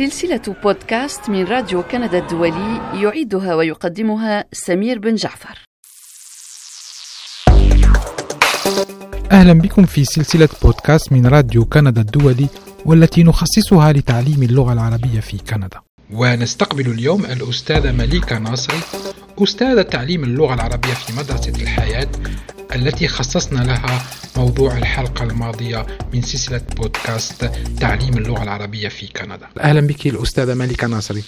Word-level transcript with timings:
سلسلة 0.00 0.56
بودكاست 0.62 1.30
من 1.30 1.44
راديو 1.44 1.82
كندا 1.82 2.18
الدولي 2.18 2.80
يعيدها 3.02 3.54
ويقدمها 3.54 4.44
سمير 4.52 4.98
بن 4.98 5.14
جعفر. 5.14 5.58
أهلا 9.32 9.52
بكم 9.52 9.86
في 9.86 10.04
سلسلة 10.04 10.48
بودكاست 10.62 11.12
من 11.12 11.26
راديو 11.26 11.64
كندا 11.64 12.00
الدولي 12.00 12.46
والتي 12.86 13.22
نخصصها 13.22 13.92
لتعليم 13.92 14.42
اللغة 14.42 14.72
العربية 14.72 15.20
في 15.20 15.38
كندا. 15.38 15.80
ونستقبل 16.12 16.90
اليوم 16.90 17.24
الأستاذة 17.24 17.92
مليكة 17.92 18.38
ناصري 18.38 18.80
أستاذة 19.38 19.82
تعليم 19.82 20.24
اللغة 20.24 20.54
العربية 20.54 20.94
في 20.94 21.12
مدرسة 21.12 21.62
الحياة 21.62 22.08
التي 22.74 23.08
خصصنا 23.08 23.64
لها 23.64 24.02
موضوع 24.36 24.78
الحلقة 24.78 25.22
الماضية 25.24 25.86
من 26.14 26.22
سلسلة 26.22 26.60
بودكاست 26.76 27.50
تعليم 27.80 28.18
اللغة 28.18 28.42
العربية 28.42 28.88
في 28.88 29.06
كندا. 29.06 29.48
أهلا 29.60 29.80
بك 29.80 30.06
الأستاذة 30.06 30.54
ملكة 30.54 30.86
ناصري. 30.86 31.22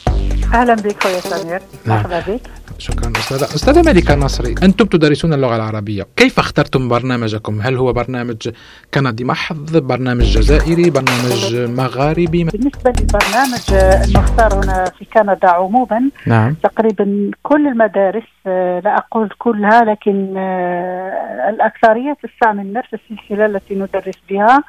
أهلا 0.54 0.74
بك 0.74 1.04
يا 1.04 1.20
سمير. 1.20 1.62
مرحبا 1.86 2.20
بك. 2.20 2.40
شكرا 2.82 3.12
أستاذة 3.16 3.44
أستاذة 3.44 3.82
ملكة 3.92 4.14
ناصري 4.14 4.54
أنتم 4.62 4.86
تدرسون 4.86 5.32
اللغة 5.32 5.56
العربية. 5.56 6.06
كيف 6.16 6.38
اخترتم 6.38 6.88
برنامجكم؟ 6.88 7.60
هل 7.60 7.76
هو 7.76 7.92
برنامج 7.92 8.48
كندي 8.94 9.24
محض 9.24 9.76
برنامج 9.76 10.24
جزائري 10.24 10.90
برنامج 10.90 11.56
مغاربي؟ 11.80 12.44
بالنسبة 12.44 12.92
للبرنامج 13.00 13.64
المختار 14.04 14.64
هنا 14.64 14.84
في 14.84 15.04
كندا 15.04 15.48
عموما 15.48 16.10
نعم. 16.26 16.54
تقريبا 16.62 17.30
كل 17.42 17.66
المدارس 17.66 18.28
آه، 18.46 18.80
لا 18.80 18.96
أقول 18.96 19.30
كلها 19.38 19.84
لكن 19.84 20.34
آه، 20.36 21.50
الأكثرية 21.50 22.16
تستعمل 22.22 22.72
نفس 22.72 22.88
السلسلة 22.94 23.46
التي 23.46 23.74
ندرس 23.74 24.18
بها 24.30 24.64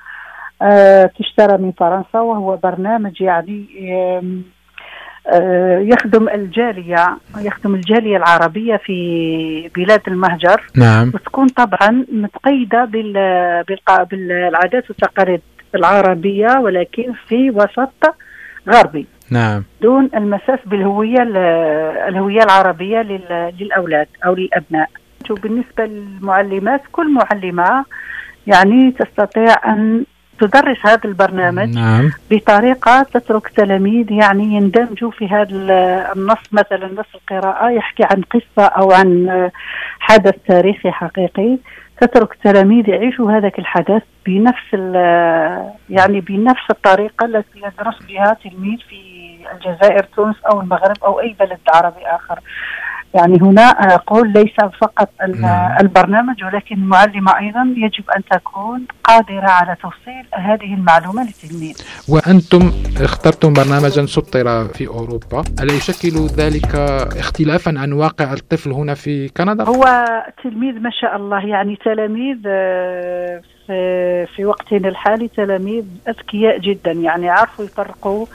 آه، 0.62 1.12
تشترى 1.20 1.58
من 1.58 1.72
فرنسا 1.72 2.20
وهو 2.20 2.58
برنامج 2.58 3.22
يعني 3.22 3.66
يخدم 5.82 6.30
الجالية 6.30 7.18
يخدم 7.38 7.76
الجالية 7.76 8.18
العربية 8.18 8.76
في 8.76 9.70
بلاد 9.76 10.02
المهجر. 10.08 10.62
نعم. 10.76 11.12
وتكون 11.14 11.48
طبعا 11.48 12.06
متقيدة 12.12 12.86
بالعادات 14.12 14.90
والتقاليد 14.90 15.42
العربية 15.76 16.60
ولكن 16.60 17.14
في 17.28 17.50
وسط 17.52 18.16
غربي. 18.70 19.08
نعم. 19.32 19.64
دون 19.82 20.10
المساس 20.16 20.60
بالهوية 20.66 21.22
ال- 21.22 21.38
الهوية 22.10 22.44
العربية 22.44 23.02
لل- 23.02 23.54
للأولاد 23.60 24.08
أو 24.26 24.36
للأبناء. 24.36 24.90
وبالنسبة 25.30 25.86
للمعلمات 25.86 26.82
كل 26.92 27.14
معلمة 27.14 27.86
يعني 28.48 28.92
تستطيع 28.92 29.56
أن 29.74 30.04
تدرس 30.48 30.78
هذا 30.86 31.00
البرنامج 31.06 31.76
نعم. 31.76 32.12
بطريقة 32.32 33.04
تترك 33.04 33.48
تلاميذ 33.48 34.12
يعني 34.12 34.44
يندمجوا 34.44 35.12
في 35.12 35.28
هذا 35.28 35.48
ال- 35.52 35.72
النص 36.18 36.38
مثلا 36.52 36.88
نص 36.94 37.06
القراءة 37.16 37.70
يحكي 37.70 38.04
عن 38.04 38.22
قصة 38.22 38.66
أو 38.68 38.92
عن 38.92 39.50
حدث 40.00 40.36
تاريخي 40.48 40.92
حقيقي. 40.92 41.58
تترك 42.02 42.32
التلاميذ 42.34 42.90
يعيشوا 42.90 43.32
هذاك 43.32 43.60
الحدث 43.60 44.02
بنفس 44.26 44.74
يعني 45.90 46.22
بنفس 46.22 46.64
الطريقة 46.70 47.26
التي 47.26 47.58
يدرس 47.60 48.04
بها 48.08 48.38
تلميذ 48.44 48.78
في 48.90 49.14
الجزائر 49.56 50.04
تونس 50.04 50.36
أو 50.52 50.62
المغرب 50.62 50.96
أو 51.04 51.20
أي 51.20 51.36
بلد 51.40 51.60
عربي 51.74 52.06
آخر. 52.06 52.40
يعني 53.14 53.42
هنا 53.42 53.62
أقول 53.62 54.34
ليس 54.34 54.56
فقط 54.82 55.10
نعم. 55.36 55.78
البرنامج 55.82 56.44
ولكن 56.44 56.76
المعلمة 56.76 57.40
أيضا 57.40 57.74
يجب 57.78 58.10
أن 58.18 58.24
تكون 58.32 58.86
قادرة 59.04 59.48
على 59.48 59.76
توصيل 59.82 60.26
هذه 60.34 60.74
المعلومة 60.74 61.24
للتلميذ 61.24 61.78
وأنتم 62.10 62.72
اخترتم 63.02 63.54
برنامجا 63.54 64.06
سطر 64.06 64.68
في 64.68 64.88
أوروبا 64.88 65.44
ألا 65.62 65.74
يشكل 65.74 66.28
ذلك 66.38 66.76
اختلافا 67.20 67.74
عن 67.78 67.94
واقع 67.94 68.34
الطفل 68.34 68.72
هنا 68.72 68.94
في 68.94 69.30
كندا؟ 69.30 69.64
هو 69.64 70.06
تلميذ 70.44 70.80
ما 70.80 70.90
شاء 71.02 71.16
الله 71.16 71.46
يعني 71.46 71.76
تلاميذ 71.76 72.38
آه، 72.46 73.42
في 73.68 74.26
في 74.36 74.46
وقتنا 74.46 74.90
الحالي 74.90 75.28
تلاميذ 75.28 75.86
أذكياء 76.08 76.58
جدا. 76.60 76.92
يعني 76.92 77.26
يعرفوا 77.26 77.66
يفرقوا 77.66 78.26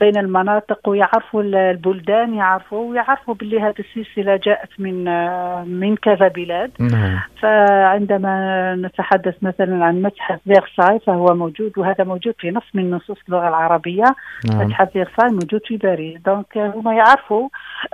بين 0.00 0.16
المناطق 0.16 0.88
ويعرفوا 0.88 1.42
ال- 1.42 1.54
البلدان 1.54 2.34
يعرفوا 2.34 2.90
ويعرفوا 2.90 3.34
باللي 3.34 3.60
هذه 3.60 3.74
السلسلة 3.78 4.36
جاءت 4.36 4.68
من 4.78 5.04
من 5.80 5.96
كذا 5.96 6.28
بلاد. 6.28 6.70
نعم. 6.80 7.20
فعندما 7.40 8.74
نتحدث 8.74 9.34
مثلا 9.42 9.84
عن 9.84 10.02
متحف 10.02 10.40
فيرساي 10.44 10.98
فهو 10.98 11.34
موجود 11.34 11.78
وهذا 11.78 12.04
موجود 12.04 12.34
في 12.38 12.50
نص 12.50 12.64
من 12.74 12.90
نصوص 12.90 13.18
اللغة 13.28 13.48
العربية. 13.48 14.04
نعم. 14.50 14.66
متحف 14.66 14.90
فيرساي 14.90 15.28
موجود 15.30 15.60
في 15.66 15.76
باريس. 15.76 16.20
دونك 16.20 16.58
هم 16.58 16.88
يعرفوا 16.92 17.48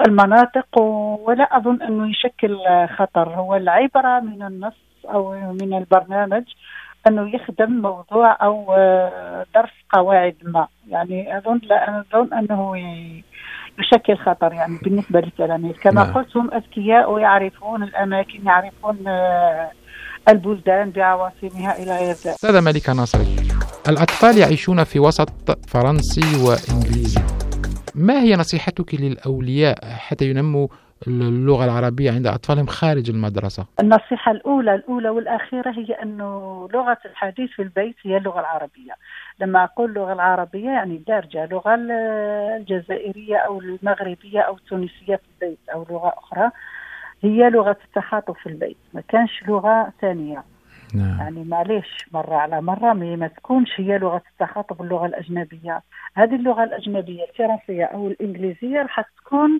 المناطق 0.07 0.79
ولا 1.27 1.57
أظن 1.57 1.83
أنه 1.83 2.11
يشكل 2.11 2.57
خطر. 2.97 3.29
هو 3.29 3.57
العبرة 3.57 4.21
من 4.21 4.43
النص 4.43 4.88
أو 5.15 5.53
من 5.53 5.75
البرنامج 5.79 6.43
أنه 7.09 7.35
يخدم 7.35 7.71
موضوع 7.73 8.37
أو 8.43 8.75
آه، 8.79 9.47
درس 9.55 9.71
قواعد 9.93 10.35
ما. 10.43 10.67
يعني 10.89 11.39
أظن 11.39 11.61
لا 11.63 12.05
أظن 12.15 12.35
أنه 12.35 12.79
ي- 12.79 13.25
يشكل 13.79 14.17
خطر 14.17 14.53
يعني 14.53 14.79
بالنسبة 14.83 15.21
للتلاميذ 15.21 15.73
كما 15.73 16.05
نعم. 16.05 16.13
قلت 16.15 16.37
هم 16.37 16.51
أذكياء 16.55 17.11
ويعرفون 17.13 17.83
الأماكن 17.83 18.47
يعرفون 18.47 19.09
آه، 19.09 19.71
البلدان 20.29 20.91
بعواصمها 20.91 21.79
إلى 21.83 21.97
غير 21.99 22.09
ذلك. 22.09 22.27
أستاذة 22.27 22.61
ملكة 22.61 22.93
ناصري 22.93 23.37
الأطفال 23.89 24.39
يعيشون 24.39 24.85
في 24.85 24.99
وسط 25.01 25.59
فرنسي 25.69 26.21
وإنجليزي. 26.45 27.21
ما 27.99 28.21
هي 28.23 28.35
نصيحتك 28.37 28.95
للأولياء 28.95 29.85
حتى 29.85 30.31
ينموا 30.31 30.69
اللغة 31.07 31.65
العربية 31.65 32.11
عند 32.13 32.27
أطفالهم 32.27 32.67
خارج 32.67 33.11
المدرسة؟ 33.11 33.67
النصيحة 33.81 34.33
الأولى 34.33 34.75
الأولى 34.75 35.09
والأخيرة 35.09 35.71
هي 35.71 35.93
أنه 36.03 36.69
لغة 36.75 36.99
الحديث 37.05 37.51
في 37.51 37.63
البيت 37.63 37.97
هي 38.03 38.17
اللغة 38.17 38.41
العربية. 38.41 38.93
لما 39.41 39.65
أقول 39.65 39.91
اللغة 39.91 40.13
العربية 40.13 40.69
يعني 40.71 40.97
الدارجة 40.97 41.45
اللغة 41.45 41.75
ال- 41.75 41.91
الجزائرية 42.61 43.37
أو 43.37 43.61
المغربية 43.61 44.41
أو 44.41 44.57
التونسية 44.57 45.17
في 45.17 45.23
البيت 45.43 45.59
أو 45.75 45.87
لغة 45.91 46.13
أخرى 46.19 46.51
هي 47.23 47.51
لغة 47.51 47.77
التخاطب 47.85 48.35
في 48.37 48.47
البيت. 48.49 48.77
ما 48.95 49.03
كانش 49.09 49.43
لغة 49.49 49.93
ثانية. 50.01 50.43
نعم. 50.95 51.19
يعني 51.19 51.45
معليش 51.45 52.07
مرة 52.13 52.35
على 52.35 52.61
مرة 52.63 52.93
ما 52.93 53.29
تكونش 53.29 53.81
هي 53.81 53.99
لغة 53.99 54.23
التخاطب 54.33 54.83
اللغة 54.83 55.07
الأجنبية. 55.07 55.83
هذه 56.15 56.35
اللغة 56.35 56.65
الأجنبية 56.65 57.25
الفرنسية 57.25 57.85
أو 57.85 58.09
الإنجليزية 58.09 58.83
راح 58.83 59.01
تكون 59.01 59.59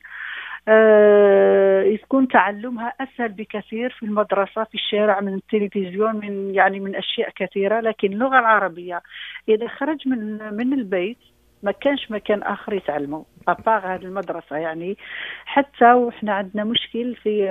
آه 0.69 1.83
يكون 1.83 2.29
تعلمها 2.29 2.93
أسهل 3.01 3.29
بكثير 3.29 3.91
في 3.91 4.03
المدرسة 4.07 4.65
في 4.65 4.75
الشارع 4.75 5.21
من 5.21 5.35
التلفزيون 5.35 6.17
من 6.17 6.55
يعني 6.55 6.81
من 6.81 6.97
أشياء 6.97 7.31
كثيرة. 7.37 7.81
لكن 7.81 8.13
اللغة 8.13 8.39
العربية 8.39 9.03
إذا 9.49 9.69
خرج 9.69 10.09
من 10.09 10.39
من 10.55 10.73
البيت 10.73 11.19
ما 11.63 11.73
كانش 11.73 12.11
مكان 12.11 12.43
آخر 12.43 12.73
يتعلموا. 12.73 13.23
أباغ 13.49 13.87
هذه 13.87 14.03
المدرسة 14.03 14.57
يعني. 14.57 14.97
حتى 15.45 15.93
وإحنا 15.93 16.33
عندنا 16.33 16.65
مشكل 16.65 17.15
في 17.15 17.47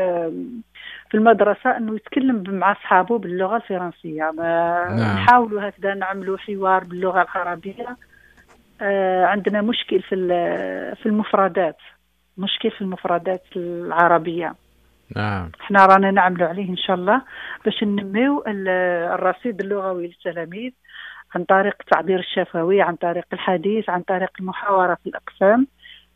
في 1.09 1.18
المدرسة 1.18 1.78
أنه 1.78 1.95
يتكلم 1.95 2.44
مع 2.47 2.72
أصحابه 2.72 3.17
باللغة 3.17 3.56
الفرنسية. 3.56 4.31
ما 4.38 4.85
نعم. 4.90 5.16
نحاولوا 5.16 5.69
هكذا 5.69 5.94
نعملوا 5.94 6.38
حوار 6.38 6.84
باللغة 6.84 7.22
العربية. 7.22 7.97
آه 8.81 9.25
عندنا 9.25 9.62
مشكل 9.62 10.01
في 10.01 10.16
في 10.96 11.06
المفردات. 11.06 11.78
مشكل 12.38 12.72
في 12.72 12.81
المفردات 12.81 13.44
العربية. 13.56 14.56
نعم. 15.16 15.51
إحنا 15.62 15.85
رانا 15.85 16.12
نعملوا 16.12 16.47
عليه 16.47 16.69
إن 16.69 16.78
شاء 16.78 16.95
الله 16.95 17.22
باش 17.66 17.84
ننميو 17.84 18.44
ال- 18.47 18.68
الرصيد 19.13 19.62
اللغوي 19.62 20.07
للتلاميذ 20.07 20.72
عن 21.35 21.43
طريق 21.43 21.76
التعبير 21.79 22.20
الشفوي 22.20 22.82
عن 22.82 22.96
طريق 22.96 23.26
الحديث 23.34 23.90
عن 23.90 24.02
طريق 24.02 24.29
المحاورة 24.40 24.97
في 25.03 25.09
الأقسام. 25.09 25.67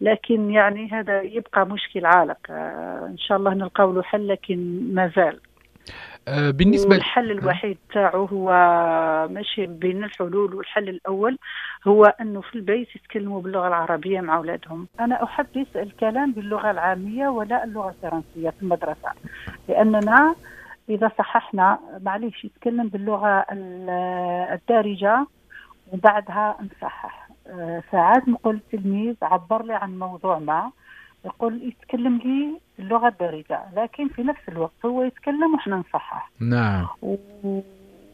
لكن 0.01 0.51
يعني 0.51 0.91
هذا 0.91 1.21
يبقى 1.21 1.65
مشكل 1.67 2.05
عالق. 2.05 2.37
آه، 2.49 3.07
إن 3.11 3.17
شاء 3.17 3.37
الله 3.37 3.53
نلقاو 3.53 3.93
له 3.93 4.03
حل 4.03 4.27
لكن 4.27 4.89
ما 4.93 5.07
آه، 6.27 6.51
بالنسبة 6.51 6.95
والحل 6.95 7.31
الوحيد 7.31 7.77
تاعو 7.93 8.25
هو 8.25 8.47
ماشي 9.31 9.65
بين 9.65 10.03
الحلول 10.03 10.55
والحل 10.55 10.89
الأول 10.89 11.37
هو 11.87 12.05
أنه 12.05 12.41
في 12.41 12.55
البيت 12.55 12.95
يتكلموا 12.95 13.41
باللغة 13.41 13.67
العربية 13.67 14.21
مع 14.21 14.35
أولادهم. 14.37 14.87
أنا 14.99 15.23
أحب 15.23 15.65
الكلام 15.75 16.31
باللغة 16.31 16.71
العامية 16.71 17.27
ولا 17.27 17.63
اللغة 17.63 17.89
الفرنسية 17.89 18.49
في 18.49 18.61
المدرسة. 18.61 19.09
لأننا 19.69 20.35
إذا 20.89 21.11
صححنا 21.17 21.79
معليش 22.01 22.45
يتكلم 22.45 22.87
باللغة 22.87 23.45
ال- 23.51 23.89
الدارجة 24.53 25.27
وبعدها 25.93 26.57
نصحح. 26.61 27.27
آه، 27.47 27.83
ساعات 27.91 28.27
نقول 28.27 28.55
للتلميذ 28.71 29.15
عبر 29.21 29.63
لي 29.65 29.73
عن 29.73 29.99
موضوع 29.99 30.39
ما. 30.39 30.71
يقول 31.25 31.63
يتكلم 31.63 32.17
لي 32.17 32.59
اللغة 32.79 33.07
الدارجه 33.07 33.61
لكن 33.75 34.07
في 34.07 34.23
نفس 34.23 34.39
الوقت 34.49 34.85
هو 34.85 35.03
يتكلم 35.03 35.53
وإحنا 35.53 35.75
نصحح. 35.75 36.31
نعم. 36.39 36.87
و- 37.01 37.61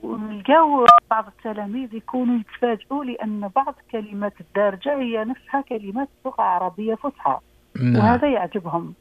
ونلقاو 0.04 0.86
بعض 1.12 1.28
التلاميذ 1.28 1.94
يكونوا 1.96 2.40
يتفاجئوا 2.40 3.04
لأن 3.06 3.50
بعض 3.56 3.76
كلمات 3.92 4.34
الدارجة 4.42 4.96
هي 4.96 5.24
نفسها 5.26 5.62
كلمات 5.62 6.08
لغة 6.26 6.42
عربية 6.42 6.96
فصحى. 6.96 7.38
نعم. 7.82 7.96
وهذا 7.96 8.28
يعجبهم. 8.28 8.94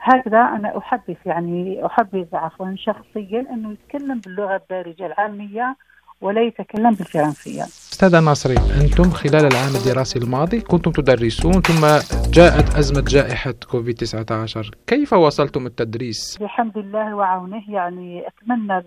هكذا 0.00 0.40
أنا 0.40 0.78
أحبذ 0.78 1.14
يعني 1.26 1.86
أحبذ 1.86 2.26
عفوا 2.32 2.74
شخصيا 2.76 3.40
أنه 3.50 3.72
يتكلم 3.72 4.18
باللغة 4.18 4.56
الدارجة 4.56 5.06
العامية 5.06 5.76
ولا 6.20 6.40
يتكلم 6.42 6.90
بالفرنسية. 6.90 7.64
أستاذة 7.98 8.20
ناصري 8.20 8.54
أنتم 8.54 9.10
خلال 9.10 9.44
العام 9.46 9.74
الدراسي 9.74 10.18
الماضي 10.18 10.60
كنتم 10.60 10.90
تدرسون 10.90 11.52
ثم 11.52 11.86
جاءت 12.30 12.76
أزمة 12.76 13.04
جائحة 13.08 13.54
كوفيد 13.70 13.94
19 13.94 14.70
كيف 14.86 15.12
وصلتم 15.12 15.66
التدريس؟ 15.66 16.38
بحمد 16.40 16.76
الله 16.78 17.14
وعونه. 17.14 17.62
يعني 17.68 18.28
أتمنى 18.28 18.78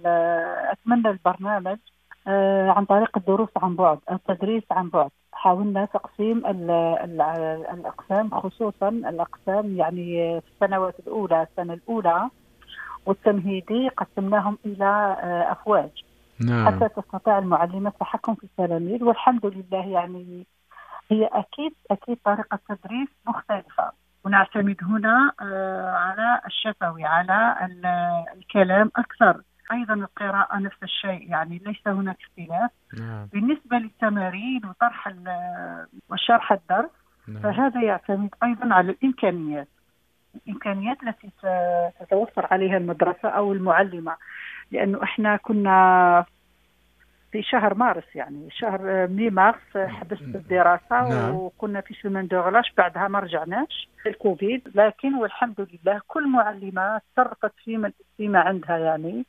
أتمنى 0.72 1.10
البرنامج 1.10 1.78
آه، 2.28 2.70
عن 2.70 2.86
طريق 2.86 3.18
الدروس 3.18 3.50
عن 3.56 3.76
بعد 3.76 4.00
التدريس 4.12 4.64
عن 4.72 4.90
بعد. 4.90 5.10
حاولنا 5.32 5.86
تقسيم 5.86 6.46
الأقسام 7.74 8.30
خصوصا 8.40 8.90
الأقسام 8.90 9.76
يعني 9.76 10.42
في 10.42 10.48
السنوات 10.54 10.96
الأولى 11.00 11.48
السنة 11.52 11.74
الأولى 11.74 12.30
والتمهيدي 13.06 13.90
قسمناهم 13.90 14.58
إلى 14.66 15.18
آه، 15.24 15.52
أفواج. 15.52 16.11
نعم. 16.46 16.68
حتى 16.68 16.90
تستطيع 16.90 17.40
المعلمة 17.40 17.90
التحكم 17.90 18.36
في 18.36 18.44
التلاميذ 18.44 19.04
والحمد 19.04 19.46
لله 19.46 19.88
يعني 19.88 20.46
هي 21.12 21.26
أكيد 21.26 21.74
أكيد 21.92 22.18
طريقة 22.26 22.60
التدريس 22.70 23.10
مختلفة 23.28 23.92
ونعتمد 24.24 24.78
هنا 24.82 25.32
آه، 25.42 25.92
على 25.92 26.42
الشفوي 26.46 27.06
على 27.06 27.56
الكلام 28.38 28.92
أكثر 28.96 29.42
أيضا 29.72 29.94
القراءة 29.94 30.58
نفس 30.58 30.84
الشيء 30.84 31.30
يعني 31.30 31.62
ليس 31.66 31.88
هناك 31.88 32.18
اختلاف 32.22 32.72
نعم. 33.00 33.26
بالنسبة 33.34 33.78
للتمارين 33.78 34.62
وطرح 34.66 35.14
وشرح 36.10 36.52
الدرس 36.52 36.90
نعم. 37.28 37.42
فهذا 37.42 37.82
يعتمد 37.82 38.30
أيضا 38.44 38.74
على 38.74 38.92
الإمكانيات 38.92 39.68
الإمكانيات 40.36 40.98
التي 41.04 41.30
تتوفر 42.00 42.48
عليها 42.52 42.78
المدرسة 42.78 43.30
أو 43.30 43.54
المعلمة 43.54 44.16
لأنه 44.72 45.04
إحنا 45.04 45.38
كنا 45.38 46.26
في 47.32 47.44
شهر 47.44 47.74
مارس 47.74 48.16
يعني 48.16 48.50
شهر 48.52 49.08
مي 49.08 49.30
مارس 49.30 49.78
حبست 49.78 50.22
الدراسة 50.22 51.10
نعم. 51.10 51.36
وكنا 51.36 51.82
في 51.82 51.94
سومان 51.94 52.28
دوغلاش 52.28 52.74
بعدها 52.78 53.08
ما 53.08 53.20
رجعناش 53.20 53.90
الكوفيد 54.08 54.62
لكن 54.76 55.16
والحمد 55.16 55.68
لله 55.74 56.02
كل 56.08 56.28
معلمة 56.28 57.02
تصرفت 57.14 57.52
فيما 57.64 57.92
فيما 58.18 58.40
عندها 58.40 58.78
يعني 58.78 59.26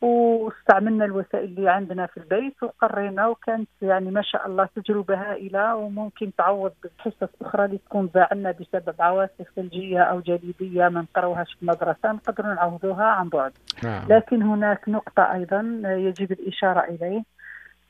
واستعملنا 0.00 1.04
الوسائل 1.04 1.44
اللي 1.44 1.70
عندنا 1.70 2.06
في 2.06 2.16
البيت 2.16 2.62
وقرينا 2.62 3.26
وكانت 3.26 3.68
يعني 3.82 4.10
ما 4.10 4.22
شاء 4.22 4.46
الله 4.46 4.68
تجربة 4.76 5.14
هائلة 5.14 5.76
وممكن 5.76 6.32
تعوض 6.38 6.72
بالحصص 6.82 7.28
أخرى 7.42 7.64
اللي 7.64 7.78
تكون 7.78 8.10
عندنا 8.16 8.50
بسبب 8.50 8.94
عواصف 9.00 9.46
ثلجية 9.56 10.00
أو 10.00 10.20
جليدية 10.20 10.88
ما 10.88 11.00
نقروهاش 11.00 11.54
في 11.54 11.62
المدرسة 11.62 12.12
نقدروا 12.12 12.54
نعوضوها 12.54 13.04
عن 13.04 13.28
بعد 13.28 13.52
نعم. 13.84 14.08
لكن 14.08 14.42
هناك 14.42 14.88
نقطة 14.88 15.32
أيضا 15.32 15.82
يجب 15.84 16.32
الإشارة 16.32 16.80
اليه 16.80 17.22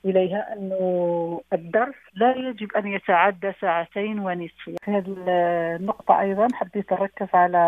إليها 0.05 0.53
أنه 0.53 1.41
الدرس 1.53 1.95
لا 2.15 2.37
يجب 2.37 2.73
أن 2.77 2.87
يتعدى 2.87 3.53
ساعتين 3.61 4.19
ونصف 4.19 4.55
في 4.65 4.77
هذه 4.85 5.17
النقطة 5.29 6.21
أيضا 6.21 6.49
حبيت 6.55 6.93
أركز 6.93 7.29
على 7.35 7.59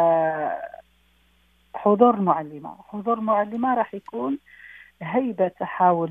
حضور 1.74 2.14
المعلمة 2.14 2.76
حضور 2.88 3.18
المعلمة 3.18 3.74
راح 3.74 3.94
يكون 3.94 4.38
هيبة 5.02 5.48
تحاول 5.48 6.10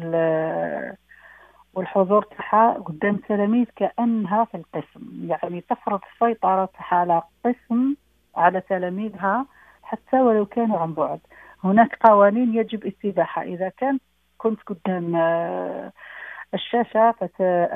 والحضور 1.74 2.24
تاعها 2.24 2.74
قدام 2.74 3.16
التلاميذ 3.16 3.66
كأنها 3.76 4.46
في 4.46 4.58
القسم. 4.58 5.28
يعني 5.28 5.62
تفرض 5.62 6.00
السيطرة 6.14 6.70
على 6.80 7.22
قسم 7.46 7.96
على 8.36 8.62
تلاميذها 8.62 9.46
حتى 9.84 10.22
ولو 10.22 10.46
كانوا 10.46 10.80
عن 10.80 10.94
بعد. 10.94 11.20
هناك 11.64 11.96
قوانين 11.96 12.56
يجب 12.56 12.86
اتباعها. 12.86 13.42
إذا 13.42 13.70
كان 13.70 14.00
كنت 14.38 14.60
قدام 14.68 15.16
الشاشة 16.54 17.16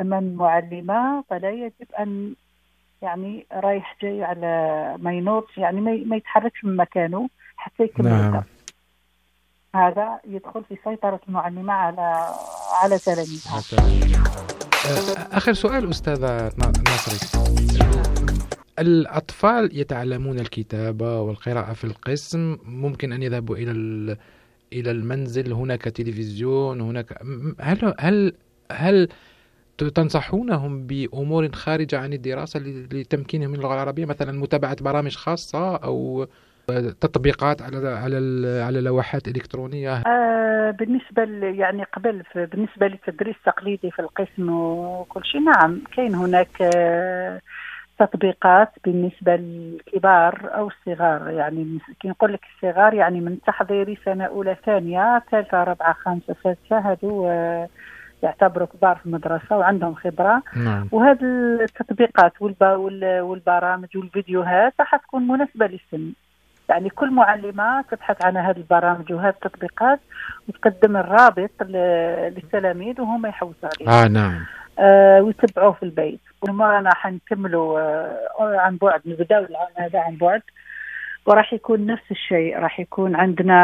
أمام 0.02 0.24
المعلمة 0.24 1.22
فلا 1.22 1.50
يجب 1.52 1.92
أن 2.00 2.36
يعني 3.04 3.46
رايح 3.52 3.98
جاي 4.02 4.24
على 4.24 4.96
ما 5.00 5.14
ينوض 5.14 5.44
يعني 5.58 5.82
ما 5.82 6.16
يتحركش 6.16 6.64
من 6.64 6.76
مكانه 6.76 7.30
حتى 7.56 7.84
يكمل 7.84 8.10
نعم. 8.10 8.44
هذا 9.76 10.20
يدخل 10.28 10.64
في 10.64 10.78
سيطرة 10.84 11.20
المعلمة 11.28 11.74
على 11.74 12.28
على 12.84 13.00
تلاميذها 13.00 13.58
آخر 15.38 15.54
سؤال 15.54 15.90
أستاذة 15.90 16.52
ناصري. 16.58 17.44
الأطفال 18.80 19.80
يتعلمون 19.80 20.40
الكتابة 20.40 21.22
والقراءة 21.22 21.74
في 21.74 21.84
القسم 21.84 22.58
ممكن 22.66 23.14
أن 23.14 23.24
يذهبوا 23.24 23.56
إلى 23.56 23.72
إلى 24.74 24.92
المنزل 24.92 25.54
هناك 25.54 25.82
تلفزيون 25.82 26.82
هناك 26.82 27.24
هل 27.62 27.94
هل 28.00 28.34
هل 28.72 29.10
تنصحونهم 29.78 30.88
بأمور 30.88 31.50
خارجة 31.54 32.00
عن 32.00 32.14
الدراسة 32.14 32.60
لتمكينهم 32.92 33.50
من 33.50 33.56
اللغة 33.56 33.74
العربية 33.74 34.06
مثلا 34.06 34.32
متابعة 34.32 34.84
برامج 34.84 35.16
خاصة 35.16 35.76
أو 35.76 36.28
تطبيقات 37.02 37.62
على 37.62 37.90
على 37.90 38.62
على 38.62 38.82
لوحات 38.82 39.28
إلكترونية؟ 39.28 40.04
آه 40.08 40.72
بالنسبة 40.72 41.24
يعني 41.48 41.84
قبل 41.84 42.24
بالنسبة 42.36 42.88
للتدريس 42.88 43.36
التقليدي 43.36 43.92
في 43.92 44.00
القسم 44.00 44.50
وكل 44.50 45.26
شيء 45.26 45.42
نعم 45.42 45.82
كاين 45.96 46.16
هناك 46.16 46.62
آه 46.62 47.42
تطبيقات 48.00 48.70
بالنسبة 48.86 49.36
للكبار 49.36 50.50
أو 50.56 50.68
الصغار. 50.68 51.30
يعني 51.30 51.80
كي 52.00 52.08
نقول 52.08 52.34
لك 52.34 52.42
الصغار 52.56 52.94
يعني 52.94 53.20
من 53.20 53.42
تحضيري 53.42 53.98
سنة 54.06 54.26
أولى 54.26 54.58
ثانية 54.66 55.24
ثالثة 55.32 55.64
رابعة 55.64 55.94
خامسة 55.94 56.36
سادسة 56.44 56.80
هادو 56.92 57.28
آه 57.28 57.70
يعتبروا 58.24 58.68
كبار 58.68 58.96
في 58.96 59.06
المدرسة 59.06 59.58
وعندهم 59.58 59.96
خبرة. 59.96 60.44
نعم. 60.56 60.90
وهذه 60.92 61.24
التطبيقات 61.62 62.34
والبرامج 63.02 63.98
والفيديوهات 63.98 64.74
راح 64.80 64.96
تكون 64.96 65.28
مناسبة 65.28 65.68
للسن. 65.68 66.14
يعني 66.70 66.90
كل 66.90 67.12
معلمة 67.12 67.82
تبحث 67.82 68.26
عن 68.26 68.38
هذه 68.38 68.58
البرامج 68.58 69.14
وهذه 69.14 69.34
التطبيقات 69.44 70.00
وتقدم 70.50 70.98
الرابط 70.98 71.64
للتلاميذ 71.64 73.02
وهم 73.02 73.26
يحوسوا 73.26 73.70
عليه 73.80 74.04
آه 74.04 74.08
نعم. 74.08 74.46
آه 74.80 75.22
ويتبعوه 75.22 75.72
في 75.72 75.84
البيت. 75.84 76.20
رانا 76.50 76.96
حنكملوا 76.96 77.80
آه 77.80 78.28
عن 78.40 78.78
بعد 78.78 79.02
نبداو 79.06 79.44
العام 79.44 79.68
هذا 79.78 80.00
عن 80.00 80.16
بعد. 80.16 80.42
وراح 81.26 81.54
يكون 81.54 81.86
نفس 81.86 82.12
الشيء. 82.12 82.60
راح 82.60 82.80
يكون 82.80 83.16
عندنا 83.16 83.58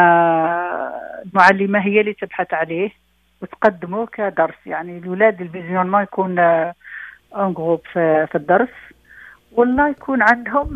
المعلمة 1.25 1.79
هي 1.79 2.01
اللي 2.01 2.13
تبحث 2.13 2.53
عليه. 2.53 2.89
وتقدمه 3.41 4.05
كدرس. 4.05 4.55
يعني 4.65 4.97
الولاد 4.97 5.41
الفيزيون 5.41 5.87
ما 5.87 6.01
يكون 6.01 6.39
اون 6.39 6.75
آه، 7.33 7.53
جروب 7.53 7.81
في 7.93 8.35
الدرس. 8.35 8.69
ولا 9.51 9.89
يكون 9.89 10.21
عندهم 10.21 10.73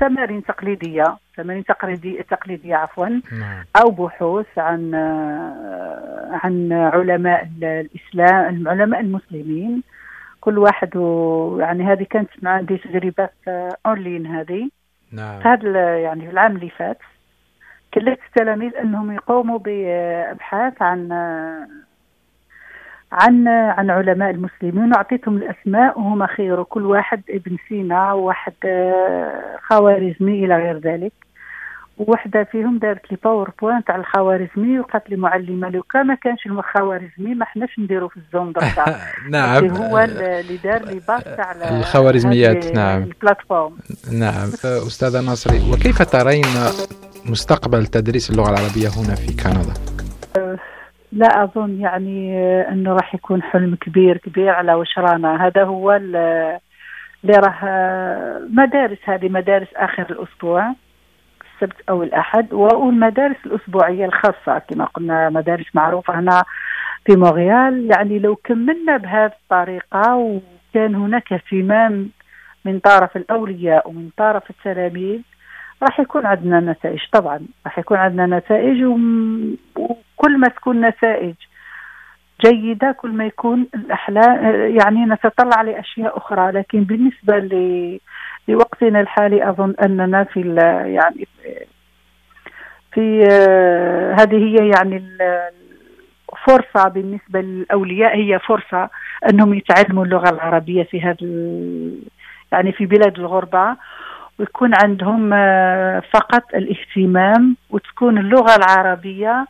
تمارين 0.00 0.44
تقليدية 0.44 1.16
تمارين 1.36 1.64
تقليديه 1.64 2.22
تقليدية 2.22 2.76
عفوا 2.76 3.06
نعم. 3.08 3.64
أو 3.76 3.90
بحوث 3.90 4.58
عن 4.58 4.94
آه، 4.94 6.40
عن 6.44 6.72
علماء 6.72 7.48
الإسلام 7.62 8.56
العلماء 8.56 9.00
المسلمين. 9.00 9.82
كل 10.40 10.58
واحد 10.58 10.96
و 10.96 11.58
يعني 11.60 11.84
هذه 11.84 12.06
كانت 12.10 12.28
عندي 12.44 12.76
تجربات 12.76 13.34
اونلاين 13.86 14.26
هذه. 14.26 14.68
نعم. 15.12 15.40
هذا 15.40 15.98
يعني 15.98 16.30
العام 16.30 16.56
اللي 16.56 16.70
فات. 16.70 16.98
كلفت 17.96 18.18
التلاميذ 18.26 18.76
أنهم 18.76 19.12
يقوموا 19.12 19.58
بإبحاث 19.58 20.82
عن 20.82 21.12
عن 23.12 23.48
عن 23.48 23.90
علماء 23.90 24.30
المسلمين. 24.30 24.92
وأعطيتهم 24.92 25.36
الأسماء 25.36 25.98
وهم 25.98 26.26
خير. 26.26 26.62
كل 26.62 26.86
واحد 26.86 27.22
ابن 27.30 27.56
سينا 27.68 28.12
وواحد 28.12 28.52
خوارزمي 29.62 30.44
إلى 30.44 30.56
غير 30.56 30.78
ذلك. 30.78 31.12
وحدة 31.98 32.44
فيهم 32.44 32.78
دارت 32.78 33.10
لي 33.10 33.18
PowerPoint 33.24 33.90
على 33.90 34.00
الخوارزمي 34.00 34.78
وقالت 34.80 35.10
لي 35.10 35.16
معلمة 35.16 35.68
لو 35.68 35.82
كان 35.82 36.06
ما 36.06 36.14
كانش 36.14 36.46
الخوارزمي 36.46 37.34
ما 37.34 37.44
حناش 37.44 37.78
نديرو 37.78 38.08
في 38.08 38.16
ال 38.16 38.23
Zoom 38.23 38.52
دركا 38.56 38.96
نعم. 39.30 39.70
هو 39.70 39.98
اللي 39.98 40.56
دار 40.64 40.84
les 40.84 41.00
bases 41.08 41.28
على 41.38 41.78
الخوارزميات 41.78 42.74
نعم. 42.74 43.02
ال 43.02 43.09
plateforme 43.09 43.76
نعم. 44.12 44.48
استاذه 44.64 45.20
ناصري 45.20 45.72
وكيف 45.72 46.02
ترين 46.02 46.44
مستقبل 47.30 47.86
تدريس 47.86 48.30
اللغة 48.30 48.50
العربية 48.50 48.88
هنا 48.88 49.14
في 49.14 49.36
كندا؟ 49.42 49.74
أه، 50.36 50.58
لا 51.12 51.44
أظن 51.44 51.80
يعني 51.80 52.38
إنه 52.68 52.92
راح 52.92 53.14
يكون 53.14 53.42
حلم 53.42 53.74
كبير 53.74 54.16
كبير 54.16 54.48
على 54.48 54.74
وش 54.74 54.98
رانا 54.98 55.46
هذا 55.46 55.64
هو 55.64 55.92
اللي 55.92 56.60
راه 57.26 58.40
مدارس 58.50 58.98
هذه 59.04 59.28
مدارس 59.28 59.68
آخر 59.76 60.02
الأسبوع. 60.10 60.74
السبت 61.56 61.76
أو 61.88 62.02
الأحد 62.02 62.52
والمدارس 62.52 63.36
الأسبوعية 63.46 64.04
الخاصة 64.04 64.58
كما 64.58 64.84
قلنا 64.84 65.30
مدارس 65.30 65.66
معروفة 65.74 66.18
هنا 66.18 66.44
في 67.04 67.16
مونريال. 67.16 67.90
يعني 67.90 68.18
لو 68.18 68.36
كملنا 68.36 68.96
بهذه 68.96 69.32
الطريقة 69.42 70.16
وكان 70.16 70.94
هناك 70.94 71.32
اهتمام 71.32 72.08
من 72.64 72.78
طرف 72.78 73.16
الأولياء 73.16 73.88
ومن 73.88 74.10
طرف 74.16 74.50
التلاميذ 74.50 75.20
راح 75.82 76.00
يكون 76.00 76.26
عندنا 76.26 76.60
نتائج. 76.60 77.00
طبعا 77.12 77.40
راح 77.66 77.78
يكون 77.78 77.96
عندنا 77.98 78.38
نتائج 78.38 78.84
وكل 78.84 80.38
ما 80.38 80.48
تكون 80.48 80.86
نتائج 80.86 81.34
جيدة 82.50 82.92
كل 82.92 83.10
ما 83.10 83.26
يكون 83.26 83.66
الأحلام 83.74 84.44
يعني 84.76 85.04
نتطلع 85.04 85.62
لأشياء 85.62 86.16
أخرى. 86.16 86.52
لكن 86.52 86.84
بالنسبة 86.84 87.38
لوقتنا 88.48 89.00
الحالي 89.00 89.50
أظن 89.50 89.74
أننا 89.84 90.24
في 90.24 90.40
يعني 90.86 91.28
في 92.92 93.22
هذه 94.18 94.36
هي 94.36 94.68
يعني 94.68 95.02
فرصة 96.46 96.88
بالنسبة 96.88 97.40
للأولياء 97.40 98.16
هي 98.16 98.38
فرصة 98.38 98.88
أنهم 99.30 99.54
يتعلموا 99.54 100.04
اللغة 100.04 100.28
العربية 100.30 100.82
في 100.82 101.00
هذا 101.00 101.16
يعني 102.52 102.72
في 102.72 102.86
بلاد 102.86 103.18
الغربة. 103.18 103.76
ويكون 104.38 104.70
عندهم 104.84 105.32
آه، 105.32 106.02
فقط 106.14 106.42
الاهتمام 106.54 107.56
وتكون 107.70 108.18
اللغة 108.18 108.56
العربية 108.56 109.46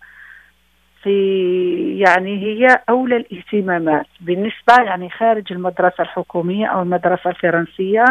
في 1.06 1.98
يعني 1.98 2.36
هي 2.44 2.66
أولى 2.88 3.16
الاهتمامات 3.16 4.06
بالنسبة 4.20 4.74
يعني 4.84 5.10
خارج 5.10 5.52
المدرسة 5.52 6.02
الحكومية 6.02 6.66
أو 6.66 6.82
المدرسة 6.82 7.30
الفرنسية. 7.30 8.04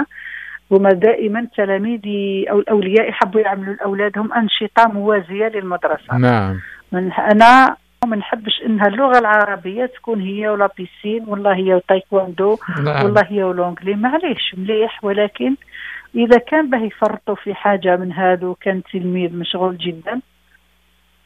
هما 0.71 0.89
دائما 0.89 1.47
تلاميذي 1.57 2.45
أو 2.51 2.59
الأولياء 2.59 3.09
يحبوا 3.09 3.41
يعملوا 3.41 3.73
لأولادهم 3.73 4.33
أنشطة 4.33 4.87
موازية 4.87 5.47
للمدرسة. 5.47 6.17
نعم. 6.17 6.59
من 6.91 7.11
أنا 7.11 7.75
ما 8.05 8.15
نحبش 8.15 8.61
انها 8.65 8.87
اللغة 8.87 9.17
العربية 9.17 9.85
تكون 9.85 10.21
هي 10.21 10.49
ولا 10.49 10.69
بيسين 10.77 11.23
والله 11.27 11.55
هي 11.55 11.81
تايكواندو 11.87 12.57
نعم. 12.83 13.05
والله 13.05 13.23
هي 13.29 13.43
ولونجلي 13.43 13.95
معليش 13.95 14.55
مليح. 14.57 15.03
ولكن 15.03 15.55
إذا 16.15 16.37
كان 16.37 16.69
به 16.69 16.83
يفرطوا 16.83 17.35
في 17.35 17.53
حاجة 17.53 17.95
من 17.95 18.11
هذا 18.11 18.47
وكان 18.47 18.81
تلميذ 18.83 19.35
مشغول 19.35 19.77
جدا 19.77 20.21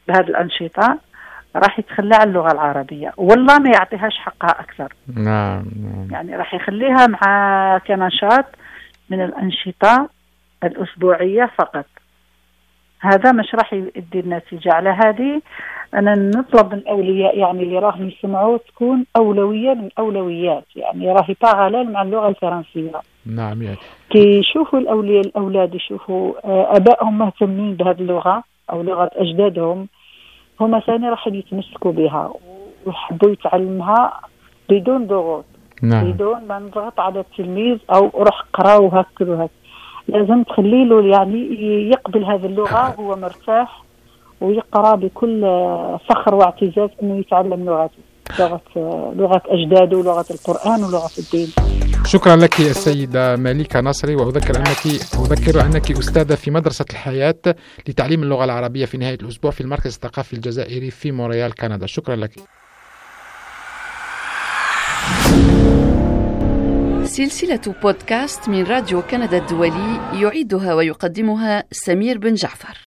بهذه 0.08 0.28
الأنشطة 0.28 1.09
راح 1.56 1.78
يتخلى 1.78 2.14
عن 2.14 2.28
اللغة 2.28 2.52
العربية. 2.52 3.12
والله 3.16 3.58
ما 3.58 3.70
يعطيهاش 3.70 4.18
حقها 4.18 4.60
أكثر. 4.60 4.92
نعم, 5.14 5.64
نعم. 5.82 6.08
يعني 6.10 6.36
راح 6.36 6.54
يخليها 6.54 7.06
مع 7.06 7.78
كنشاط 7.78 8.44
من 9.10 9.24
الأنشطة 9.24 10.08
الأسبوعية 10.64 11.50
فقط. 11.58 11.86
هذا 13.00 13.32
مش 13.32 13.54
راح 13.54 13.72
يدي 13.72 14.20
النتيجة. 14.20 14.72
على 14.72 14.90
هذه 14.90 15.42
أنا 15.94 16.14
نطلب 16.14 16.72
من 16.72 16.78
الاولياء 16.78 17.38
يعني 17.38 17.62
اللي 17.62 17.78
راهم 17.78 18.08
يسمعوا 18.08 18.58
تكون 18.58 19.04
أولوية 19.16 19.74
من 19.74 19.88
أولويات. 19.98 20.64
يعني 20.76 21.12
راهي 21.12 21.36
باغاليل 21.42 21.92
مع 21.92 22.02
اللغة 22.02 22.28
الفرنسية. 22.28 23.00
نعم 23.26 23.62
يعني. 23.62 23.76
كي 24.10 24.38
يشوفوا 24.38 24.78
الأولياء 24.78 25.26
الأولاد 25.26 25.74
يشوفوا 25.74 26.32
آه، 26.44 26.76
أبائهم 26.76 27.18
مهتمين 27.18 27.74
بهذه 27.74 28.00
اللغة 28.00 28.44
أو 28.70 28.82
لغة 28.82 29.10
أجدادهم 29.14 29.88
هما 30.60 30.80
ثاني 30.80 31.08
راح 31.08 31.26
يتمسكوا 31.26 31.92
بها 31.92 32.32
ويحبوا 32.86 33.30
يتعلمها 33.30 34.20
بدون 34.68 35.06
ضغوط 35.06 35.44
نعم. 35.82 36.12
بدون 36.12 36.46
ما 36.48 36.58
نضغط 36.58 37.00
على 37.00 37.20
التلميذ 37.20 37.78
أو 37.90 38.10
روح 38.14 38.44
قرا 38.54 38.76
وهكذا 38.76 39.30
وهكذا 39.30 39.48
لازم 40.08 40.42
تخلي 40.42 40.84
له 40.84 41.02
يعني 41.02 41.38
يقبل 41.90 42.24
هذه 42.24 42.46
اللغة 42.46 43.00
وهو 43.00 43.16
مرتاح 43.16 43.82
ويقرأ 44.40 44.94
بكل 44.94 45.40
فخر 46.08 46.34
واعتزاز 46.34 46.90
إنه 47.02 47.18
يتعلم 47.18 47.64
لغته 47.64 47.98
لغة 48.38 48.60
لغة 49.16 49.42
أجداده 49.46 49.96
ولغة 49.98 50.24
القرآن 50.30 50.84
ولغة 50.84 51.10
الدين. 51.18 51.48
شكرا 52.10 52.36
لك 52.36 52.60
السيدة 52.60 53.36
مالكة 53.36 53.80
نصري 53.80 54.14
وأذكر 54.14 54.56
أنك 54.56 54.86
أذكر 55.14 55.60
أنك 55.60 55.90
أستاذة 55.90 56.34
في 56.34 56.50
مدرسة 56.50 56.84
الحياة 56.90 57.40
لتعليم 57.88 58.22
اللغة 58.22 58.44
العربية 58.44 58.84
في 58.84 58.98
نهاية 58.98 59.14
الأسبوع 59.14 59.50
في 59.50 59.60
المركز 59.60 59.94
الثقافي 59.94 60.32
الجزائري 60.32 60.90
في 60.90 61.12
مونريال 61.12 61.54
كندا. 61.54 61.86
شكرا 61.86 62.16
لك. 62.16 62.32
سلسلة 67.04 67.74
بودكاست 67.82 68.48
من 68.48 68.62
راديو 68.62 69.02
كندا 69.02 69.38
الدولي 69.38 70.00
يعيدها 70.22 70.74
ويقدمها 70.74 71.64
سمير 71.72 72.18
بن 72.18 72.34
جعفر. 72.34 72.88